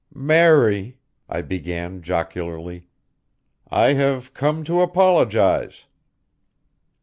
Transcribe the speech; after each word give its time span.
"Mary," 0.15 0.97
I 1.29 1.43
began 1.43 2.01
jocularly, 2.01 2.87
"I 3.69 3.93
have 3.93 4.33
come 4.33 4.63
to 4.63 4.81
apologize." 4.81 5.85